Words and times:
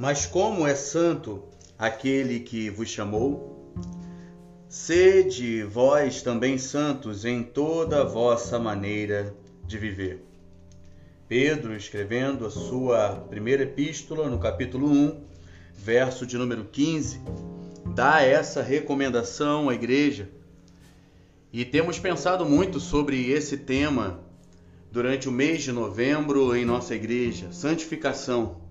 Mas 0.00 0.24
como 0.24 0.66
é 0.66 0.74
santo 0.74 1.44
aquele 1.78 2.40
que 2.40 2.70
vos 2.70 2.88
chamou, 2.88 3.70
sede 4.66 5.62
vós 5.62 6.22
também 6.22 6.56
santos 6.56 7.26
em 7.26 7.42
toda 7.42 8.00
a 8.00 8.04
vossa 8.04 8.58
maneira 8.58 9.34
de 9.66 9.76
viver. 9.76 10.24
Pedro, 11.28 11.76
escrevendo 11.76 12.46
a 12.46 12.50
sua 12.50 13.10
primeira 13.28 13.64
epístola, 13.64 14.30
no 14.30 14.38
capítulo 14.38 14.90
1, 14.90 15.22
verso 15.76 16.26
de 16.26 16.38
número 16.38 16.64
15, 16.64 17.20
dá 17.94 18.22
essa 18.22 18.62
recomendação 18.62 19.68
à 19.68 19.74
igreja. 19.74 20.30
E 21.52 21.62
temos 21.62 21.98
pensado 21.98 22.46
muito 22.46 22.80
sobre 22.80 23.30
esse 23.30 23.58
tema 23.58 24.18
durante 24.90 25.28
o 25.28 25.32
mês 25.32 25.62
de 25.62 25.72
novembro 25.72 26.56
em 26.56 26.64
nossa 26.64 26.94
igreja, 26.94 27.52
santificação. 27.52 28.69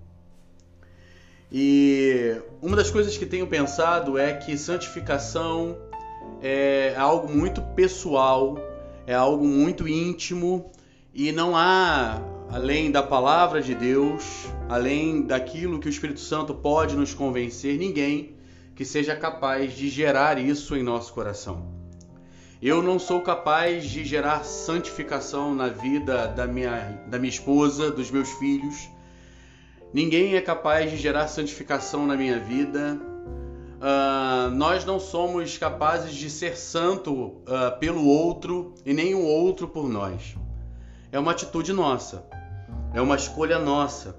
E 1.52 2.36
uma 2.62 2.76
das 2.76 2.90
coisas 2.90 3.16
que 3.16 3.26
tenho 3.26 3.46
pensado 3.46 4.16
é 4.16 4.34
que 4.34 4.56
santificação 4.56 5.76
é 6.40 6.94
algo 6.96 7.32
muito 7.32 7.60
pessoal, 7.74 8.56
é 9.06 9.14
algo 9.14 9.44
muito 9.44 9.88
íntimo 9.88 10.70
e 11.12 11.32
não 11.32 11.56
há, 11.56 12.22
além 12.50 12.90
da 12.90 13.02
palavra 13.02 13.60
de 13.60 13.74
Deus, 13.74 14.46
além 14.68 15.22
daquilo 15.22 15.80
que 15.80 15.88
o 15.88 15.90
Espírito 15.90 16.20
Santo 16.20 16.54
pode 16.54 16.96
nos 16.96 17.12
convencer, 17.12 17.76
ninguém 17.76 18.36
que 18.76 18.84
seja 18.84 19.16
capaz 19.16 19.74
de 19.74 19.88
gerar 19.88 20.38
isso 20.38 20.76
em 20.76 20.82
nosso 20.82 21.12
coração. 21.12 21.80
Eu 22.62 22.82
não 22.82 22.98
sou 22.98 23.20
capaz 23.22 23.84
de 23.84 24.04
gerar 24.04 24.44
santificação 24.44 25.54
na 25.54 25.68
vida 25.68 26.28
da 26.28 26.46
minha, 26.46 27.02
da 27.08 27.18
minha 27.18 27.30
esposa, 27.30 27.90
dos 27.90 28.10
meus 28.10 28.30
filhos. 28.32 28.88
Ninguém 29.92 30.36
é 30.36 30.40
capaz 30.40 30.90
de 30.90 30.96
gerar 30.96 31.28
santificação 31.28 32.06
na 32.06 32.16
minha 32.16 32.38
vida. 32.38 33.00
Uh, 33.80 34.50
nós 34.50 34.84
não 34.84 35.00
somos 35.00 35.56
capazes 35.56 36.14
de 36.14 36.28
ser 36.28 36.56
santo 36.56 37.12
uh, 37.14 37.78
pelo 37.78 38.06
outro 38.06 38.74
e 38.84 38.92
nem 38.92 39.14
o 39.14 39.24
outro 39.24 39.66
por 39.66 39.88
nós. 39.88 40.36
É 41.10 41.18
uma 41.18 41.32
atitude 41.32 41.72
nossa, 41.72 42.24
é 42.94 43.00
uma 43.00 43.16
escolha 43.16 43.58
nossa 43.58 44.14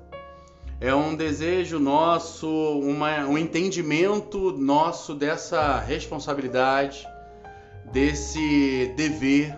é 0.82 0.96
um 0.96 1.16
desejo 1.16 1.78
nosso, 1.78 2.50
uma, 2.50 3.20
um 3.28 3.38
entendimento 3.38 4.52
nosso 4.52 5.14
dessa 5.14 5.80
responsabilidade, 5.80 7.08
desse 7.92 8.92
dever 8.98 9.56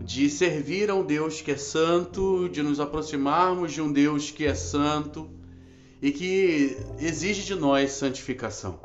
de 0.00 0.28
servir 0.28 0.90
a 0.90 0.94
um 0.94 1.04
Deus 1.04 1.40
que 1.40 1.52
é 1.52 1.56
santo, 1.56 2.48
de 2.48 2.62
nos 2.62 2.80
aproximarmos 2.80 3.72
de 3.72 3.80
um 3.80 3.92
Deus 3.92 4.30
que 4.30 4.44
é 4.44 4.54
santo 4.54 5.30
e 6.02 6.10
que 6.10 6.76
exige 6.98 7.44
de 7.44 7.54
nós 7.54 7.92
santificação. 7.92 8.80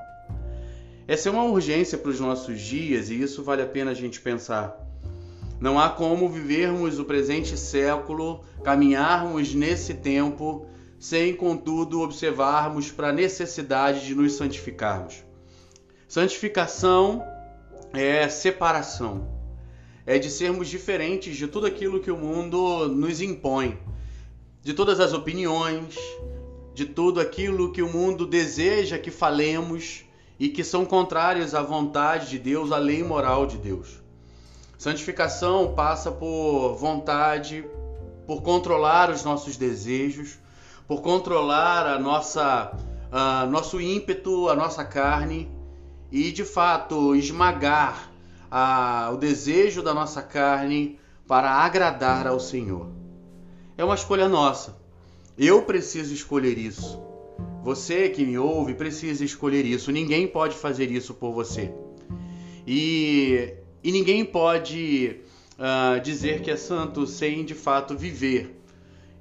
Essa 1.07 1.29
é 1.29 1.31
uma 1.31 1.43
urgência 1.45 1.97
para 1.97 2.11
os 2.11 2.19
nossos 2.19 2.59
dias 2.59 3.09
e 3.09 3.21
isso 3.21 3.43
vale 3.43 3.61
a 3.61 3.67
pena 3.67 3.91
a 3.91 3.93
gente 3.93 4.19
pensar. 4.21 4.75
Não 5.59 5.79
há 5.79 5.89
como 5.89 6.29
vivermos 6.29 6.99
o 6.99 7.05
presente 7.05 7.57
século, 7.57 8.43
caminharmos 8.63 9.53
nesse 9.53 9.93
tempo 9.93 10.67
sem 10.99 11.35
contudo 11.35 12.01
observarmos 12.01 12.91
para 12.91 13.09
a 13.09 13.13
necessidade 13.13 14.05
de 14.05 14.15
nos 14.15 14.33
santificarmos. 14.33 15.23
Santificação 16.07 17.23
é 17.93 18.27
separação, 18.27 19.34
é 20.05 20.19
de 20.19 20.29
sermos 20.29 20.67
diferentes 20.67 21.35
de 21.35 21.47
tudo 21.47 21.65
aquilo 21.65 21.99
que 21.99 22.11
o 22.11 22.17
mundo 22.17 22.87
nos 22.87 23.21
impõe, 23.21 23.77
de 24.61 24.73
todas 24.73 24.99
as 24.99 25.13
opiniões, 25.13 25.95
de 26.73 26.85
tudo 26.85 27.19
aquilo 27.19 27.71
que 27.71 27.81
o 27.81 27.91
mundo 27.91 28.25
deseja 28.25 28.99
que 28.99 29.09
falemos 29.09 30.05
e 30.39 30.49
que 30.49 30.63
são 30.63 30.85
contrárias 30.85 31.55
à 31.55 31.61
vontade 31.61 32.29
de 32.29 32.39
Deus, 32.39 32.71
à 32.71 32.77
lei 32.77 33.03
moral 33.03 33.47
de 33.47 33.57
Deus. 33.57 34.03
Santificação 34.77 35.73
passa 35.73 36.11
por 36.11 36.75
vontade, 36.75 37.65
por 38.27 38.41
controlar 38.41 39.09
os 39.09 39.23
nossos 39.23 39.57
desejos, 39.57 40.37
por 40.87 41.01
controlar 41.01 41.87
a 41.87 41.97
nossa, 41.97 42.71
uh, 43.11 43.49
nosso 43.49 43.81
ímpeto, 43.81 44.49
a 44.49 44.55
nossa 44.55 44.83
carne 44.83 45.49
e 46.11 46.31
de 46.31 46.43
fato 46.43 47.15
esmagar 47.15 48.11
uh, 48.51 49.13
o 49.13 49.17
desejo 49.17 49.81
da 49.81 49.93
nossa 49.93 50.21
carne 50.21 50.99
para 51.27 51.49
agradar 51.49 52.27
ao 52.27 52.39
Senhor. 52.39 52.89
É 53.77 53.83
uma 53.83 53.95
escolha 53.95 54.29
nossa. 54.29 54.77
Eu 55.37 55.63
preciso 55.63 56.13
escolher 56.13 56.57
isso. 56.57 56.99
Você 57.63 58.09
que 58.09 58.25
me 58.25 58.37
ouve 58.37 58.73
precisa 58.73 59.25
escolher 59.25 59.65
isso. 59.65 59.91
Ninguém 59.91 60.27
pode 60.27 60.55
fazer 60.55 60.91
isso 60.91 61.13
por 61.13 61.33
você. 61.33 61.73
E, 62.65 63.53
e 63.83 63.91
ninguém 63.91 64.23
pode 64.23 65.19
uh, 65.57 65.99
dizer 65.99 66.41
que 66.41 66.51
é 66.51 66.55
santo 66.55 67.05
sem 67.05 67.43
de 67.43 67.53
fato 67.53 67.97
viver 67.97 68.61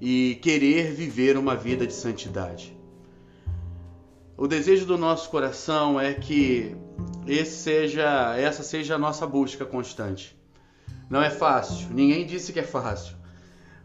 e 0.00 0.38
querer 0.42 0.92
viver 0.92 1.36
uma 1.36 1.56
vida 1.56 1.86
de 1.86 1.94
santidade. 1.94 2.73
O 4.36 4.48
desejo 4.48 4.84
do 4.84 4.98
nosso 4.98 5.30
coração 5.30 6.00
é 6.00 6.12
que 6.12 6.76
seja, 7.46 8.36
essa 8.36 8.64
seja 8.64 8.96
a 8.96 8.98
nossa 8.98 9.26
busca 9.26 9.64
constante. 9.64 10.36
Não 11.08 11.22
é 11.22 11.30
fácil, 11.30 11.88
ninguém 11.90 12.26
disse 12.26 12.52
que 12.52 12.58
é 12.58 12.64
fácil, 12.64 13.14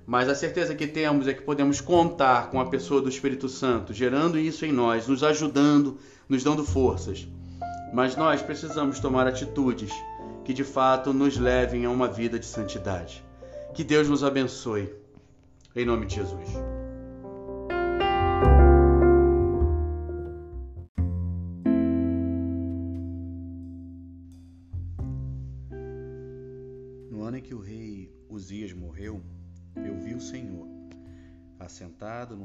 mas 0.07 0.27
a 0.27 0.33
certeza 0.33 0.73
que 0.73 0.87
temos 0.87 1.27
é 1.27 1.33
que 1.33 1.43
podemos 1.43 1.79
contar 1.79 2.49
com 2.49 2.59
a 2.59 2.65
pessoa 2.65 2.99
do 2.99 3.09
Espírito 3.09 3.47
Santo, 3.47 3.93
gerando 3.93 4.39
isso 4.39 4.65
em 4.65 4.71
nós, 4.71 5.07
nos 5.07 5.23
ajudando, 5.23 5.99
nos 6.27 6.43
dando 6.43 6.63
forças. 6.63 7.27
Mas 7.93 8.15
nós 8.15 8.41
precisamos 8.41 8.99
tomar 8.99 9.27
atitudes 9.27 9.91
que 10.43 10.53
de 10.53 10.63
fato 10.63 11.13
nos 11.13 11.37
levem 11.37 11.85
a 11.85 11.91
uma 11.91 12.07
vida 12.07 12.39
de 12.39 12.45
santidade. 12.45 13.23
Que 13.73 13.83
Deus 13.83 14.09
nos 14.09 14.23
abençoe. 14.23 14.91
Em 15.75 15.85
nome 15.85 16.07
de 16.07 16.15
Jesus. 16.15 16.68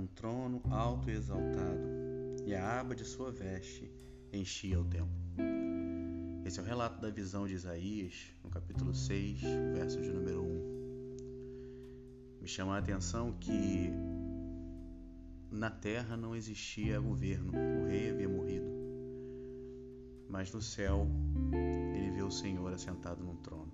Num 0.04 0.06
trono 0.08 0.60
alto 0.70 1.08
e 1.08 1.14
exaltado, 1.14 1.80
e 2.44 2.54
a 2.54 2.80
aba 2.80 2.94
de 2.94 3.04
sua 3.04 3.32
veste 3.32 3.90
enchia 4.30 4.78
o 4.78 4.84
templo. 4.84 5.08
Esse 6.44 6.60
é 6.60 6.62
o 6.62 6.66
relato 6.66 7.00
da 7.00 7.08
visão 7.08 7.46
de 7.46 7.54
Isaías, 7.54 8.12
no 8.42 8.50
capítulo 8.50 8.94
6, 8.94 9.40
verso 9.72 10.00
de 10.02 10.12
número 10.12 10.42
1 10.42 10.74
me 12.42 12.48
chama 12.48 12.74
a 12.74 12.78
atenção 12.78 13.32
que 13.40 13.90
na 15.50 15.70
terra 15.70 16.14
não 16.14 16.36
existia 16.36 17.00
governo, 17.00 17.52
o 17.54 17.86
rei 17.88 18.10
havia 18.10 18.28
morrido. 18.28 18.70
Mas 20.28 20.52
no 20.52 20.60
céu 20.60 21.08
ele 21.94 22.10
vê 22.10 22.22
o 22.22 22.30
Senhor 22.30 22.70
assentado 22.70 23.24
num 23.24 23.36
trono. 23.36 23.72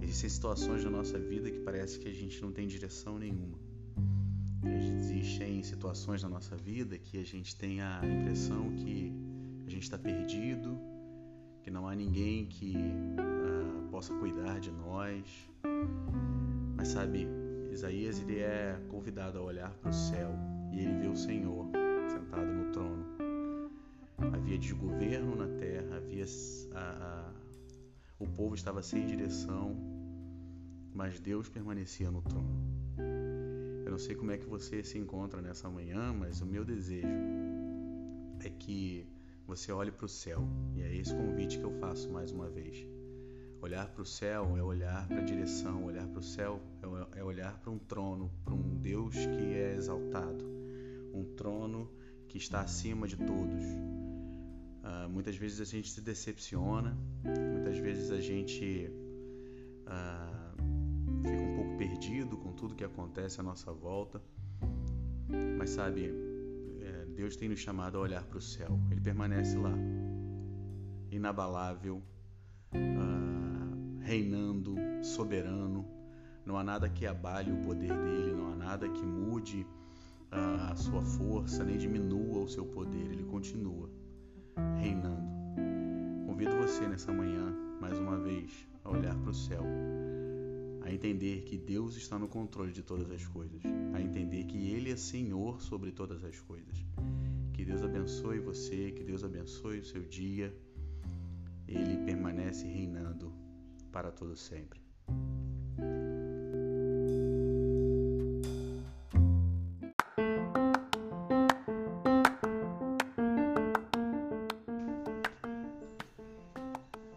Existem 0.00 0.30
situações 0.30 0.82
na 0.82 0.90
nossa 0.90 1.18
vida 1.18 1.50
que 1.50 1.60
parece 1.60 1.98
que 1.98 2.08
a 2.08 2.14
gente 2.14 2.40
não 2.40 2.50
tem 2.50 2.66
direção 2.66 3.18
nenhuma. 3.18 3.73
Existem 4.66 5.62
situações 5.62 6.22
na 6.22 6.28
nossa 6.28 6.56
vida 6.56 6.98
que 6.98 7.18
a 7.18 7.24
gente 7.24 7.56
tem 7.56 7.80
a 7.80 8.00
impressão 8.04 8.72
que 8.72 9.12
a 9.66 9.70
gente 9.70 9.82
está 9.82 9.98
perdido, 9.98 10.78
que 11.62 11.70
não 11.70 11.88
há 11.88 11.94
ninguém 11.94 12.46
que 12.46 12.74
uh, 12.76 13.88
possa 13.90 14.14
cuidar 14.18 14.60
de 14.60 14.70
nós. 14.70 15.24
Mas 16.76 16.88
sabe, 16.88 17.26
Isaías 17.70 18.20
ele 18.20 18.40
é 18.40 18.78
convidado 18.88 19.38
a 19.38 19.42
olhar 19.42 19.70
para 19.74 19.90
o 19.90 19.94
céu 19.94 20.30
e 20.72 20.80
ele 20.80 20.98
vê 21.00 21.08
o 21.08 21.16
Senhor 21.16 21.66
sentado 22.08 22.46
no 22.46 22.72
trono. 22.72 23.04
Havia 24.32 24.58
desgoverno 24.58 25.34
na 25.36 25.48
terra, 25.58 25.96
havia 25.96 26.24
a, 26.74 26.80
a, 26.80 27.32
o 28.18 28.26
povo 28.26 28.54
estava 28.54 28.82
sem 28.82 29.06
direção, 29.06 29.76
mas 30.94 31.18
Deus 31.18 31.48
permanecia 31.48 32.10
no 32.10 32.22
trono. 32.22 32.83
Não 33.94 33.98
sei 34.00 34.16
como 34.16 34.32
é 34.32 34.36
que 34.36 34.46
você 34.46 34.82
se 34.82 34.98
encontra 34.98 35.40
nessa 35.40 35.70
manhã, 35.70 36.12
mas 36.12 36.40
o 36.40 36.46
meu 36.46 36.64
desejo 36.64 37.06
é 38.40 38.50
que 38.50 39.06
você 39.46 39.70
olhe 39.70 39.92
para 39.92 40.04
o 40.04 40.08
céu. 40.08 40.42
E 40.74 40.82
é 40.82 40.96
esse 40.96 41.14
convite 41.14 41.60
que 41.60 41.64
eu 41.64 41.70
faço 41.78 42.10
mais 42.10 42.32
uma 42.32 42.50
vez. 42.50 42.84
Olhar 43.62 43.86
para 43.86 44.02
o 44.02 44.04
céu 44.04 44.56
é 44.56 44.62
olhar 44.64 45.06
para 45.06 45.20
a 45.20 45.24
direção, 45.24 45.84
olhar 45.84 46.08
para 46.08 46.18
o 46.18 46.22
céu 46.24 46.60
é, 46.82 47.20
é 47.20 47.22
olhar 47.22 47.56
para 47.60 47.70
um 47.70 47.78
trono, 47.78 48.32
para 48.44 48.52
um 48.52 48.76
Deus 48.80 49.14
que 49.14 49.54
é 49.54 49.76
exaltado, 49.76 50.44
um 51.14 51.24
trono 51.36 51.88
que 52.26 52.36
está 52.36 52.62
acima 52.62 53.06
de 53.06 53.16
todos. 53.16 53.62
Uh, 53.62 55.08
muitas 55.08 55.36
vezes 55.36 55.60
a 55.60 55.64
gente 55.64 55.88
se 55.88 56.00
decepciona, 56.00 56.98
muitas 57.22 57.78
vezes 57.78 58.10
a 58.10 58.20
gente 58.20 58.90
uh, 59.86 61.22
fica 61.22 61.42
um 61.44 61.53
perdido 61.74 62.36
com 62.36 62.52
tudo 62.52 62.74
que 62.74 62.84
acontece 62.84 63.40
à 63.40 63.42
nossa 63.42 63.72
volta, 63.72 64.22
mas 65.58 65.70
sabe, 65.70 66.12
é, 66.80 67.06
Deus 67.06 67.36
tem 67.36 67.48
nos 67.48 67.60
chamado 67.60 67.98
a 67.98 68.00
olhar 68.00 68.24
para 68.24 68.38
o 68.38 68.42
céu. 68.42 68.78
Ele 68.90 69.00
permanece 69.00 69.56
lá, 69.56 69.72
inabalável, 71.10 72.02
uh, 72.74 74.00
reinando, 74.00 74.76
soberano. 75.02 75.84
Não 76.44 76.56
há 76.56 76.64
nada 76.64 76.88
que 76.88 77.06
abale 77.06 77.50
o 77.50 77.56
poder 77.62 77.92
dele, 77.92 78.34
não 78.34 78.52
há 78.52 78.56
nada 78.56 78.88
que 78.88 79.04
mude 79.04 79.66
uh, 80.30 80.70
a 80.70 80.76
sua 80.76 81.02
força, 81.02 81.64
nem 81.64 81.78
diminua 81.78 82.44
o 82.44 82.48
seu 82.48 82.66
poder. 82.66 83.10
Ele 83.10 83.24
continua 83.24 83.90
reinando. 84.78 85.24
Convido 86.26 86.56
você 86.56 86.86
nessa 86.86 87.12
manhã, 87.12 87.54
mais 87.80 87.98
uma 87.98 88.18
vez, 88.18 88.68
a 88.84 88.90
olhar 88.90 89.16
para 89.16 89.30
o 89.30 89.34
céu 89.34 89.64
a 90.84 90.92
entender 90.92 91.44
que 91.44 91.56
Deus 91.56 91.96
está 91.96 92.18
no 92.18 92.28
controle 92.28 92.70
de 92.70 92.82
todas 92.82 93.10
as 93.10 93.26
coisas, 93.26 93.62
a 93.94 94.00
entender 94.00 94.44
que 94.44 94.70
Ele 94.70 94.92
é 94.92 94.96
Senhor 94.96 95.60
sobre 95.62 95.90
todas 95.90 96.22
as 96.22 96.38
coisas. 96.40 96.84
Que 97.54 97.64
Deus 97.64 97.82
abençoe 97.82 98.38
você, 98.38 98.92
que 98.92 99.02
Deus 99.02 99.24
abençoe 99.24 99.78
o 99.78 99.84
seu 99.84 100.02
dia. 100.02 100.54
Ele 101.66 101.96
permanece 102.04 102.66
reinando 102.66 103.32
para 103.90 104.12
todo 104.12 104.36
sempre. 104.36 104.78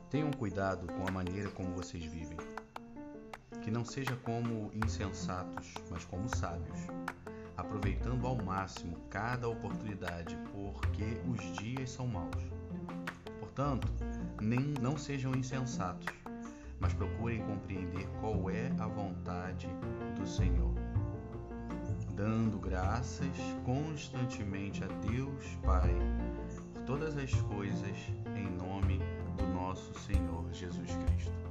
Tenham 0.09 0.31
cuidado 0.31 0.87
com 0.87 1.05
a 1.05 1.11
maneira 1.11 1.49
como 1.49 1.75
vocês 1.75 2.05
vivem 2.05 2.37
que 3.67 3.71
não 3.71 3.83
seja 3.83 4.15
como 4.23 4.71
insensatos, 4.73 5.73
mas 5.91 6.05
como 6.05 6.33
sábios, 6.37 6.79
aproveitando 7.57 8.25
ao 8.25 8.37
máximo 8.37 8.95
cada 9.09 9.49
oportunidade, 9.49 10.37
porque 10.53 11.03
os 11.29 11.57
dias 11.57 11.89
são 11.89 12.07
maus. 12.07 12.41
Portanto, 13.41 13.85
nem 14.41 14.73
não 14.81 14.97
sejam 14.97 15.35
insensatos, 15.35 16.07
mas 16.79 16.93
procurem 16.93 17.41
compreender 17.41 18.07
qual 18.21 18.49
é 18.49 18.71
a 18.79 18.87
vontade 18.87 19.67
do 20.17 20.25
Senhor, 20.25 20.73
dando 22.15 22.57
graças 22.59 23.37
constantemente 23.65 24.81
a 24.81 24.87
Deus 25.11 25.43
Pai 25.61 25.93
por 26.73 26.83
todas 26.83 27.17
as 27.17 27.33
coisas 27.33 27.97
em 28.33 28.49
nome 28.49 29.01
do 29.35 29.45
nosso 29.47 29.93
Senhor 29.99 30.47
Jesus 30.53 30.89
Cristo 31.05 31.46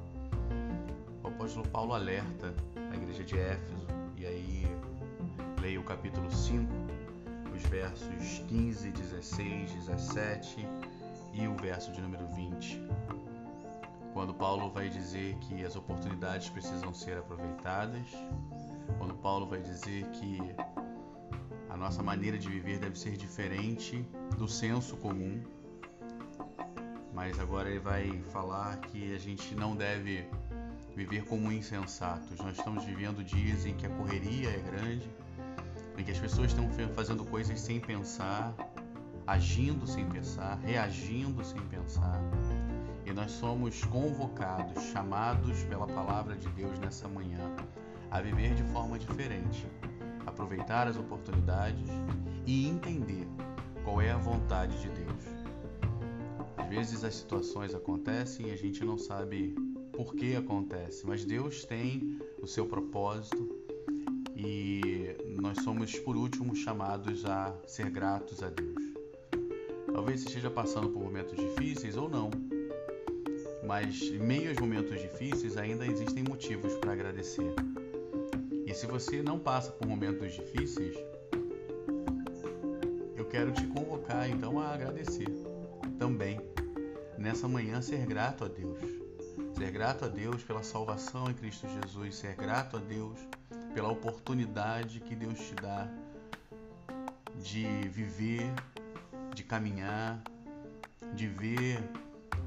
apóstolo 1.47 1.67
Paulo 1.69 1.93
alerta 1.93 2.53
a 2.91 2.95
igreja 2.97 3.23
de 3.23 3.39
Éfeso, 3.39 3.87
e 4.17 4.25
aí 4.25 4.67
leia 5.61 5.79
o 5.79 5.83
capítulo 5.83 6.29
5, 6.29 6.69
os 7.55 7.63
versos 7.63 8.39
15, 8.49 8.91
16, 8.91 9.71
17 9.71 10.67
e 11.33 11.47
o 11.47 11.55
verso 11.55 11.93
de 11.93 12.01
número 12.01 12.27
20. 12.35 12.81
Quando 14.11 14.33
Paulo 14.33 14.69
vai 14.69 14.89
dizer 14.89 15.35
que 15.35 15.63
as 15.63 15.77
oportunidades 15.77 16.49
precisam 16.49 16.93
ser 16.93 17.17
aproveitadas, 17.17 18.05
quando 18.97 19.15
Paulo 19.15 19.47
vai 19.47 19.61
dizer 19.61 20.03
que 20.09 20.39
a 21.69 21.77
nossa 21.77 22.03
maneira 22.03 22.37
de 22.37 22.49
viver 22.49 22.77
deve 22.77 22.99
ser 22.99 23.15
diferente 23.15 24.05
do 24.37 24.49
senso 24.49 24.97
comum, 24.97 25.41
mas 27.13 27.39
agora 27.39 27.69
ele 27.69 27.79
vai 27.79 28.21
falar 28.33 28.81
que 28.81 29.15
a 29.15 29.17
gente 29.17 29.55
não 29.55 29.77
deve 29.77 30.27
viver 30.97 31.23
como 31.25 31.51
insensatos. 31.51 32.39
Nós 32.39 32.57
estamos 32.57 32.83
vivendo 32.83 33.23
dias 33.23 33.67
em 33.67 33.75
que 33.75 33.85
a 33.85 33.89
correria 33.89 34.49
é 34.49 34.57
grande, 34.57 35.07
em 35.95 36.03
que 36.03 36.09
as 36.09 36.17
pessoas 36.17 36.51
estão 36.51 36.67
fazendo 36.95 37.23
coisas 37.23 37.59
sem 37.59 37.79
pensar, 37.79 38.55
agindo 39.27 39.85
sem 39.85 40.07
pensar, 40.09 40.57
reagindo 40.57 41.45
sem 41.45 41.61
pensar. 41.67 42.19
E 43.05 43.13
nós 43.13 43.29
somos 43.29 43.83
convocados, 43.85 44.83
chamados 44.85 45.63
pela 45.65 45.85
palavra 45.85 46.35
de 46.35 46.49
Deus 46.49 46.79
nessa 46.79 47.07
manhã 47.07 47.55
a 48.09 48.19
viver 48.19 48.55
de 48.55 48.63
forma 48.63 48.97
diferente, 48.97 49.67
aproveitar 50.25 50.87
as 50.87 50.97
oportunidades 50.97 51.89
e 52.45 52.67
entender 52.67 53.27
qual 53.83 54.01
é 54.01 54.09
a 54.09 54.17
vontade 54.17 54.75
de 54.81 54.89
Deus. 54.89 55.23
Às 56.57 56.67
vezes 56.67 57.03
as 57.03 57.15
situações 57.15 57.75
acontecem 57.75 58.47
e 58.47 58.51
a 58.51 58.57
gente 58.57 58.83
não 58.83 58.97
sabe 58.97 59.55
por 59.97 60.13
que 60.13 60.35
acontece, 60.35 61.07
mas 61.07 61.25
Deus 61.25 61.65
tem 61.65 62.19
o 62.39 62.45
seu 62.45 62.67
propósito 62.67 63.49
e 64.35 65.17
nós 65.41 65.57
somos, 65.63 65.97
por 65.97 66.15
último, 66.15 66.55
chamados 66.55 67.25
a 67.25 67.55
ser 67.65 67.89
gratos 67.89 68.43
a 68.43 68.49
Deus. 68.49 68.93
Talvez 69.91 70.21
você 70.21 70.27
esteja 70.27 70.51
passando 70.51 70.89
por 70.89 71.01
momentos 71.01 71.35
difíceis 71.35 71.97
ou 71.97 72.07
não, 72.07 72.29
mas 73.65 74.03
em 74.03 74.19
meio 74.19 74.49
aos 74.49 74.59
momentos 74.59 75.01
difíceis 75.01 75.57
ainda 75.57 75.83
existem 75.87 76.23
motivos 76.23 76.75
para 76.75 76.93
agradecer. 76.93 77.51
E 78.67 78.73
se 78.75 78.85
você 78.85 79.23
não 79.23 79.39
passa 79.39 79.71
por 79.71 79.87
momentos 79.87 80.31
difíceis, 80.31 80.95
eu 83.15 83.25
quero 83.25 83.51
te 83.51 83.65
convocar 83.65 84.29
então 84.29 84.59
a 84.59 84.75
agradecer 84.75 85.31
também. 85.97 86.39
Nessa 87.17 87.47
manhã, 87.47 87.81
ser 87.81 88.05
grato 88.05 88.45
a 88.45 88.47
Deus 88.47 88.96
Ser 89.67 89.73
grato 89.73 90.05
a 90.05 90.07
Deus 90.07 90.41
pela 90.43 90.63
salvação 90.63 91.29
em 91.29 91.33
Cristo 91.33 91.67
Jesus, 91.67 92.15
ser 92.15 92.35
grato 92.37 92.77
a 92.77 92.79
Deus 92.79 93.19
pela 93.73 93.89
oportunidade 93.89 95.01
que 95.01 95.13
Deus 95.13 95.37
te 95.39 95.53
dá 95.55 95.89
de 97.43 97.65
viver, 97.89 98.49
de 99.35 99.43
caminhar, 99.43 100.23
de 101.13 101.27
ver 101.27 101.83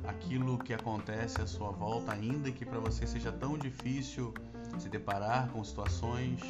aquilo 0.09 0.57
que 0.57 0.73
acontece 0.73 1.43
à 1.43 1.47
sua 1.47 1.71
volta, 1.71 2.11
ainda 2.11 2.51
que 2.51 2.65
para 2.65 2.79
você 2.79 3.07
seja 3.07 3.31
tão 3.31 3.59
difícil 3.59 4.33
se 4.79 4.89
deparar 4.89 5.51
com 5.51 5.63
situações 5.63 6.41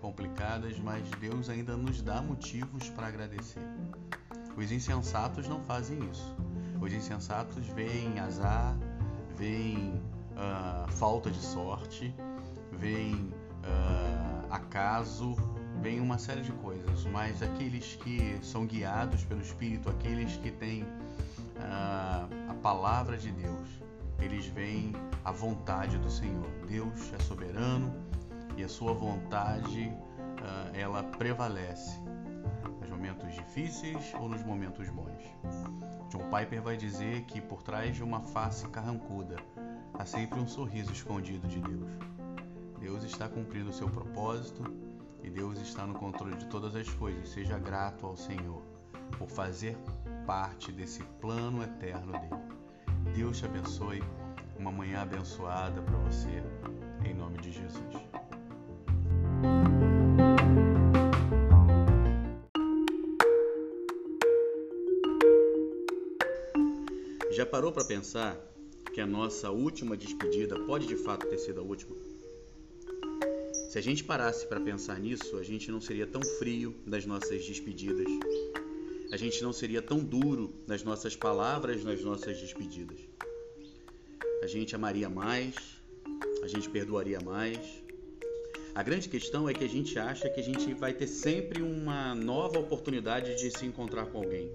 complicadas, 0.00 0.78
mas 0.78 1.02
Deus 1.18 1.48
ainda 1.48 1.76
nos 1.76 2.00
dá 2.00 2.22
motivos 2.22 2.88
para 2.90 3.08
agradecer. 3.08 3.66
Os 4.56 4.70
insensatos 4.70 5.48
não 5.48 5.60
fazem 5.64 5.98
isso. 6.08 6.32
Os 6.80 6.92
insensatos 6.92 7.66
veem 7.66 8.20
azar, 8.20 8.76
vem 9.42 10.00
uh, 10.36 10.88
falta 10.92 11.28
de 11.28 11.40
sorte, 11.40 12.14
vem 12.70 13.12
uh, 13.14 14.46
acaso, 14.48 15.34
vem 15.80 15.98
uma 15.98 16.16
série 16.16 16.42
de 16.42 16.52
coisas, 16.52 17.04
mas 17.06 17.42
aqueles 17.42 17.96
que 17.96 18.38
são 18.40 18.64
guiados 18.64 19.24
pelo 19.24 19.40
Espírito, 19.40 19.90
aqueles 19.90 20.36
que 20.36 20.52
têm 20.52 20.84
uh, 20.84 22.50
a 22.50 22.54
palavra 22.62 23.16
de 23.16 23.32
Deus, 23.32 23.68
eles 24.20 24.46
veem 24.46 24.92
a 25.24 25.32
vontade 25.32 25.98
do 25.98 26.08
Senhor. 26.08 26.48
Deus 26.68 27.12
é 27.12 27.18
soberano 27.18 27.92
e 28.56 28.62
a 28.62 28.68
sua 28.68 28.92
vontade 28.92 29.92
ela 30.74 31.02
prevalece 31.04 32.01
momentos 33.02 33.34
difíceis 33.34 34.14
ou 34.20 34.28
nos 34.28 34.44
momentos 34.44 34.88
bons. 34.88 35.20
John 36.08 36.30
Piper 36.30 36.62
vai 36.62 36.76
dizer 36.76 37.22
que 37.22 37.40
por 37.40 37.60
trás 37.60 37.96
de 37.96 38.04
uma 38.04 38.20
face 38.20 38.68
carrancuda 38.68 39.36
há 39.94 40.04
sempre 40.04 40.38
um 40.38 40.46
sorriso 40.46 40.92
escondido 40.92 41.48
de 41.48 41.60
Deus. 41.60 41.90
Deus 42.78 43.02
está 43.02 43.28
cumprindo 43.28 43.70
o 43.70 43.72
seu 43.72 43.88
propósito 43.90 44.62
e 45.20 45.28
Deus 45.28 45.60
está 45.60 45.84
no 45.84 45.94
controle 45.94 46.36
de 46.36 46.46
todas 46.46 46.76
as 46.76 46.88
coisas. 46.90 47.28
Seja 47.28 47.58
grato 47.58 48.06
ao 48.06 48.16
Senhor 48.16 48.62
por 49.18 49.28
fazer 49.28 49.76
parte 50.24 50.70
desse 50.70 51.02
plano 51.20 51.60
eterno 51.64 52.12
dele. 52.12 53.16
Deus 53.16 53.38
te 53.38 53.46
abençoe. 53.46 54.00
Uma 54.56 54.70
manhã 54.70 55.02
abençoada 55.02 55.82
para 55.82 55.98
você, 55.98 56.40
em 57.04 57.14
nome 57.14 57.38
de 57.38 57.50
Jesus. 57.50 57.96
Já 67.32 67.46
parou 67.46 67.72
para 67.72 67.82
pensar 67.82 68.38
que 68.92 69.00
a 69.00 69.06
nossa 69.06 69.50
última 69.50 69.96
despedida 69.96 70.54
pode 70.66 70.86
de 70.86 70.96
fato 70.96 71.26
ter 71.26 71.38
sido 71.38 71.60
a 71.60 71.64
última? 71.64 71.96
Se 73.70 73.78
a 73.78 73.80
gente 73.80 74.04
parasse 74.04 74.46
para 74.46 74.60
pensar 74.60 75.00
nisso, 75.00 75.38
a 75.38 75.42
gente 75.42 75.70
não 75.70 75.80
seria 75.80 76.06
tão 76.06 76.20
frio 76.22 76.74
nas 76.84 77.06
nossas 77.06 77.42
despedidas. 77.46 78.06
A 79.10 79.16
gente 79.16 79.42
não 79.42 79.50
seria 79.50 79.80
tão 79.80 79.98
duro 79.98 80.52
nas 80.66 80.82
nossas 80.82 81.16
palavras 81.16 81.82
nas 81.82 82.02
nossas 82.02 82.38
despedidas. 82.38 83.00
A 84.42 84.46
gente 84.46 84.74
amaria 84.74 85.08
mais, 85.08 85.54
a 86.42 86.46
gente 86.46 86.68
perdoaria 86.68 87.18
mais. 87.18 87.82
A 88.74 88.82
grande 88.82 89.08
questão 89.08 89.48
é 89.48 89.54
que 89.54 89.64
a 89.64 89.68
gente 89.68 89.98
acha 89.98 90.28
que 90.28 90.38
a 90.38 90.44
gente 90.44 90.74
vai 90.74 90.92
ter 90.92 91.06
sempre 91.06 91.62
uma 91.62 92.14
nova 92.14 92.58
oportunidade 92.58 93.36
de 93.36 93.50
se 93.58 93.64
encontrar 93.64 94.04
com 94.04 94.18
alguém 94.18 94.50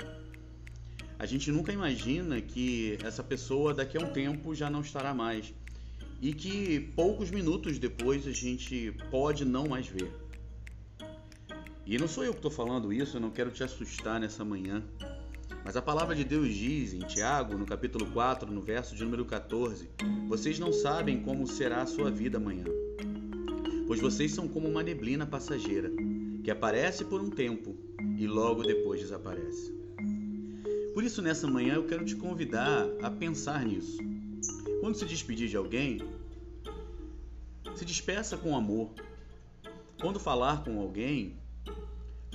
a 1.20 1.26
gente 1.26 1.52
nunca 1.52 1.72
imagina 1.72 2.40
que 2.40 2.98
essa 3.04 3.24
pessoa 3.24 3.74
daqui 3.74 3.98
a 3.98 4.02
um 4.02 4.10
tempo 4.10 4.54
já 4.54 4.70
não 4.70 4.82
estará 4.82 5.14
mais 5.14 5.54
e 6.22 6.34
que 6.34 6.80
poucos 6.96 7.32
minutos 7.32 7.80
depois 7.80 8.28
a 8.28 8.32
gente 8.32 8.96
pode 9.10 9.44
não 9.46 9.68
mais 9.68 9.88
ver. 9.88 10.12
E 11.86 11.98
não 11.98 12.08
sou 12.08 12.24
eu 12.24 12.34
que 12.34 12.40
estou 12.40 12.52
falando 12.52 12.92
isso, 12.92 13.18
eu 13.18 13.22
não 13.22 13.30
quero 13.30 13.50
te 13.50 13.64
assustar 13.64 14.20
nessa 14.20 14.44
manhã. 14.44 14.84
Mas 15.64 15.76
a 15.76 15.82
palavra 15.82 16.16
de 16.16 16.24
Deus 16.24 16.54
diz 16.54 16.94
em 16.94 17.00
Tiago, 17.00 17.58
no 17.58 17.66
capítulo 17.66 18.06
4, 18.12 18.52
no 18.52 18.62
verso 18.62 18.96
de 18.96 19.04
número 19.04 19.26
14: 19.26 19.90
Vocês 20.28 20.60
não 20.60 20.72
sabem 20.72 21.22
como 21.22 21.48
será 21.48 21.82
a 21.82 21.88
sua 21.88 22.12
vida 22.12 22.38
amanhã, 22.38 22.66
pois 23.88 24.00
vocês 24.00 24.32
são 24.34 24.48
como 24.48 24.68
uma 24.68 24.84
neblina 24.84 25.26
passageira, 25.26 25.92
que 26.44 26.52
aparece 26.52 27.06
por 27.06 27.22
um 27.22 27.30
tempo 27.30 27.76
e 28.18 28.28
logo 28.28 28.64
depois 28.64 29.02
desaparece. 29.02 29.77
Por 30.98 31.04
isso, 31.04 31.22
nessa 31.22 31.46
manhã, 31.46 31.76
eu 31.76 31.86
quero 31.86 32.04
te 32.04 32.16
convidar 32.16 32.88
a 33.04 33.12
pensar 33.12 33.64
nisso. 33.64 34.00
Quando 34.82 34.96
se 34.96 35.06
despedir 35.06 35.48
de 35.48 35.56
alguém, 35.56 36.02
se 37.76 37.86
despeça 37.86 38.36
com 38.36 38.58
amor. 38.58 38.96
Quando 40.02 40.20
falar 40.20 40.64
com 40.64 40.82
alguém, 40.82 41.38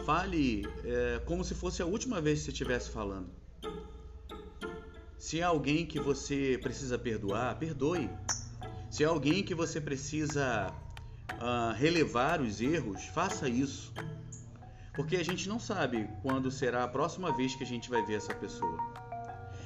Fale 0.07 0.65
é, 0.85 1.21
como 1.25 1.43
se 1.43 1.57
fosse 1.57 1.83
a 1.83 1.87
última 1.87 2.21
vez 2.21 2.39
que 2.39 2.45
você 2.45 2.51
estivesse 2.53 2.89
falando. 2.91 3.31
Se 5.19 5.41
é 5.41 5.43
alguém 5.43 5.85
que 5.85 5.99
você 5.99 6.57
precisa 6.63 6.97
perdoar, 6.97 7.59
perdoe. 7.59 8.09
Se 8.89 9.03
é 9.03 9.07
alguém 9.07 9.43
que 9.43 9.57
você 9.57 9.81
precisa 9.81 10.73
uh, 11.33 11.75
relevar 11.77 12.41
os 12.41 12.61
erros, 12.61 13.07
faça 13.07 13.49
isso. 13.49 13.93
Porque 14.93 15.17
a 15.17 15.25
gente 15.25 15.49
não 15.49 15.59
sabe 15.59 16.07
quando 16.21 16.51
será 16.51 16.85
a 16.85 16.89
próxima 16.89 17.33
vez 17.33 17.55
que 17.55 17.65
a 17.65 17.67
gente 17.67 17.89
vai 17.89 18.05
ver 18.05 18.15
essa 18.15 18.35
pessoa. 18.35 18.77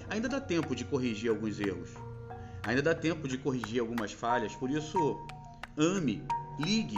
Ainda 0.09 0.28
dá 0.28 0.40
tempo 0.40 0.75
de 0.75 0.85
corrigir 0.85 1.30
alguns 1.30 1.59
erros. 1.59 1.90
Ainda 2.62 2.80
dá 2.80 2.95
tempo 2.95 3.26
de 3.26 3.37
corrigir 3.37 3.80
algumas 3.80 4.12
falhas. 4.12 4.54
Por 4.54 4.71
isso, 4.71 5.18
ame, 5.76 6.23
ligue, 6.61 6.97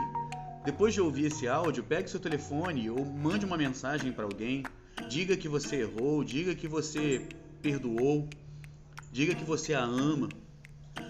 depois 0.63 0.93
de 0.93 1.01
ouvir 1.01 1.27
esse 1.27 1.49
áudio, 1.49 1.83
pegue 1.83 2.11
seu 2.11 2.21
telefone 2.21 2.91
ou 2.91 3.03
mande 3.03 3.47
uma 3.47 3.57
mensagem 3.57 4.13
para 4.13 4.25
alguém. 4.25 4.63
Diga 5.09 5.35
que 5.35 5.49
você 5.49 5.77
errou, 5.77 6.23
diga 6.23 6.55
que 6.55 6.69
você 6.69 7.27
perdoou, 7.63 8.29
diga 9.11 9.35
que 9.35 9.45
você 9.45 9.73
a 9.73 9.83
ama. 9.83 10.29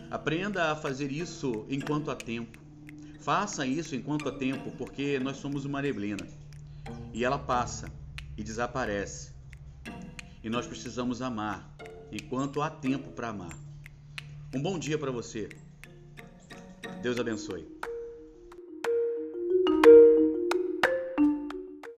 Aprenda 0.09 0.71
a 0.71 0.77
fazer 0.77 1.11
isso 1.11 1.67
enquanto 1.69 2.13
há 2.13 2.15
tempo. 2.15 2.59
Faça 3.19 3.67
isso 3.67 3.97
enquanto 3.97 4.29
há 4.29 4.33
tempo, 4.33 4.71
porque 4.79 5.19
nós 5.19 5.39
somos 5.39 5.65
uma 5.65 5.83
neblina 5.83 6.38
e 7.13 7.25
ela 7.25 7.39
passa 7.39 7.91
e 8.37 8.43
desaparece. 8.43 9.33
E 10.43 10.49
nós 10.49 10.67
precisamos 10.67 11.21
amar 11.21 11.75
enquanto 12.11 12.63
há 12.63 12.71
tempo 12.71 13.11
para 13.11 13.29
amar. 13.29 13.57
Um 14.55 14.63
bom 14.63 14.79
dia 14.79 14.99
para 14.99 15.11
você. 15.11 15.49
Deus 17.03 17.19
abençoe. 17.19 17.78